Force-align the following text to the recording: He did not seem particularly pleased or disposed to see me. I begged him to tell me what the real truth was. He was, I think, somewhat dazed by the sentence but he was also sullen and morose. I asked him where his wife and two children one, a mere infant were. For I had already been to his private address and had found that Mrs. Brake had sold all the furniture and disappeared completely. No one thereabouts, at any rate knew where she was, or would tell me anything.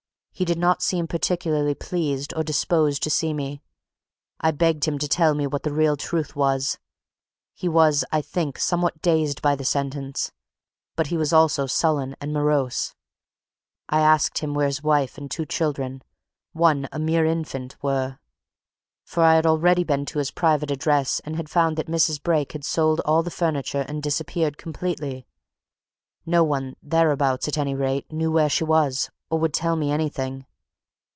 He 0.33 0.45
did 0.45 0.57
not 0.57 0.81
seem 0.81 1.05
particularly 1.05 1.75
pleased 1.75 2.33
or 2.35 2.41
disposed 2.41 3.03
to 3.03 3.11
see 3.11 3.31
me. 3.31 3.61
I 4.39 4.49
begged 4.49 4.85
him 4.85 4.97
to 4.97 5.07
tell 5.07 5.35
me 5.35 5.45
what 5.45 5.61
the 5.61 5.73
real 5.73 5.95
truth 5.95 6.35
was. 6.35 6.79
He 7.53 7.69
was, 7.69 8.03
I 8.11 8.23
think, 8.23 8.57
somewhat 8.57 9.03
dazed 9.03 9.39
by 9.43 9.55
the 9.55 9.63
sentence 9.65 10.31
but 10.95 11.07
he 11.07 11.17
was 11.17 11.31
also 11.31 11.67
sullen 11.67 12.15
and 12.19 12.33
morose. 12.33 12.95
I 13.87 13.99
asked 13.99 14.39
him 14.39 14.55
where 14.55 14.65
his 14.65 14.81
wife 14.81 15.15
and 15.15 15.29
two 15.29 15.45
children 15.45 16.01
one, 16.53 16.89
a 16.91 16.97
mere 16.97 17.25
infant 17.25 17.75
were. 17.83 18.17
For 19.03 19.21
I 19.21 19.35
had 19.35 19.45
already 19.45 19.83
been 19.83 20.05
to 20.07 20.17
his 20.17 20.31
private 20.31 20.71
address 20.71 21.19
and 21.19 21.35
had 21.35 21.51
found 21.51 21.77
that 21.77 21.85
Mrs. 21.85 22.19
Brake 22.23 22.53
had 22.53 22.65
sold 22.65 22.99
all 23.01 23.21
the 23.21 23.29
furniture 23.29 23.85
and 23.87 24.01
disappeared 24.01 24.57
completely. 24.57 25.27
No 26.25 26.43
one 26.43 26.77
thereabouts, 26.81 27.47
at 27.47 27.59
any 27.59 27.75
rate 27.75 28.11
knew 28.11 28.31
where 28.31 28.49
she 28.49 28.63
was, 28.63 29.11
or 29.31 29.39
would 29.39 29.53
tell 29.53 29.77
me 29.77 29.89
anything. 29.89 30.45